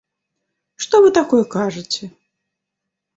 Што 0.85 0.95
вы 1.05 1.11
такое 1.17 1.41
кажаце?! 1.57 2.09